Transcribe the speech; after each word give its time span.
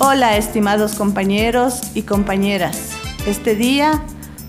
Hola 0.00 0.36
estimados 0.36 0.94
compañeros 0.94 1.80
y 1.92 2.02
compañeras. 2.02 2.92
Este 3.26 3.56
día 3.56 4.00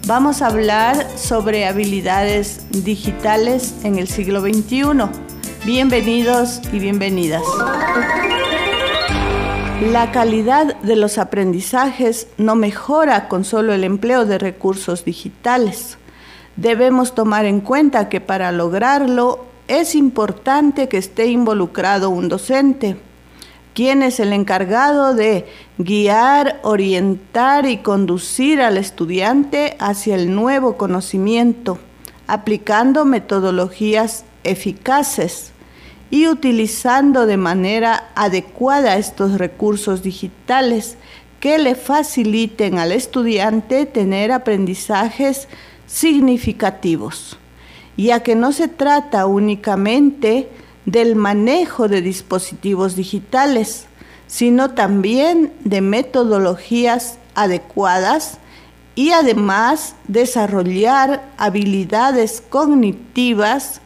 vamos 0.05 0.43
a 0.43 0.47
hablar 0.47 1.07
sobre 1.17 1.65
habilidades 1.65 2.67
digitales 2.69 3.73
en 3.83 3.97
el 3.97 4.07
siglo 4.07 4.41
XXI. 4.41 4.83
Bienvenidos 5.65 6.61
y 6.71 6.77
bienvenidas. 6.77 7.41
La 9.91 10.11
calidad 10.11 10.79
de 10.81 10.95
los 10.95 11.17
aprendizajes 11.17 12.27
no 12.37 12.53
mejora 12.53 13.27
con 13.27 13.43
solo 13.43 13.73
el 13.73 13.83
empleo 13.83 14.25
de 14.25 14.37
recursos 14.37 15.03
digitales. 15.03 15.97
Debemos 16.57 17.15
tomar 17.15 17.45
en 17.45 17.61
cuenta 17.61 18.07
que 18.07 18.21
para 18.21 18.51
lograrlo 18.51 19.45
es 19.67 19.95
importante 19.95 20.87
que 20.87 20.97
esté 20.99 21.25
involucrado 21.25 22.11
un 22.11 22.29
docente 22.29 22.97
quien 23.79 24.03
es 24.03 24.19
el 24.19 24.33
encargado 24.33 25.13
de 25.13 25.45
guiar, 25.77 26.59
orientar 26.63 27.65
y 27.65 27.77
conducir 27.77 28.59
al 28.59 28.75
estudiante 28.75 29.77
hacia 29.79 30.15
el 30.15 30.35
nuevo 30.35 30.75
conocimiento, 30.75 31.79
aplicando 32.27 33.05
metodologías 33.05 34.25
eficaces 34.43 35.53
y 36.11 36.27
utilizando 36.27 37.25
de 37.25 37.37
manera 37.37 38.09
adecuada 38.15 38.97
estos 38.97 39.37
recursos 39.37 40.03
digitales 40.03 40.97
que 41.39 41.57
le 41.57 41.75
faciliten 41.75 42.79
al 42.79 42.91
estudiante 42.91 43.85
tener 43.85 44.33
aprendizajes 44.33 45.47
significativos, 45.87 47.37
ya 47.95 48.23
que 48.23 48.35
no 48.35 48.51
se 48.51 48.67
trata 48.67 49.25
únicamente 49.25 50.49
del 50.85 51.15
manejo 51.15 51.87
de 51.87 52.01
dispositivos 52.01 52.95
digitales, 52.95 53.85
sino 54.27 54.71
también 54.71 55.53
de 55.63 55.81
metodologías 55.81 57.17
adecuadas 57.35 58.37
y 58.95 59.11
además 59.11 59.95
desarrollar 60.07 61.23
habilidades 61.37 62.43
cognitivas 62.49 63.81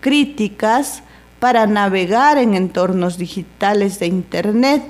críticas 0.00 1.02
para 1.38 1.66
navegar 1.66 2.38
en 2.38 2.54
entornos 2.54 3.18
digitales 3.18 3.98
de 3.98 4.06
Internet 4.06 4.82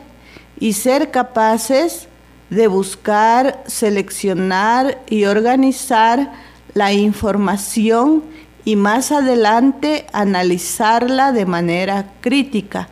y 0.61 0.74
ser 0.74 1.11
capaces 1.11 2.08
de 2.50 2.68
buscar, 2.68 3.64
seleccionar 3.66 5.02
y 5.08 5.24
organizar 5.24 6.33
la 6.74 6.92
información 6.92 8.22
y 8.65 8.77
más 8.77 9.12
adelante 9.12 10.07
analizarla 10.12 11.33
de 11.33 11.47
manera 11.47 12.12
crítica 12.20 12.89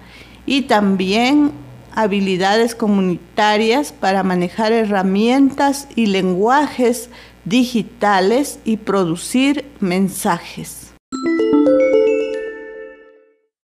y 0.47 0.63
también 0.63 1.53
habilidades 1.95 2.75
comunitarias 2.75 3.93
para 3.93 4.23
manejar 4.23 4.73
herramientas 4.73 5.89
y 5.95 6.07
lenguajes 6.07 7.11
digitales 7.45 8.59
y 8.65 8.79
producir 8.79 9.67
mensajes. 9.81 10.82